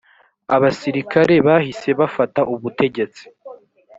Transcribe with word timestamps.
abasirikare 0.55 1.33
bahise 1.47 1.89
bafata 1.99 2.41
ubutegetsi 2.53 3.23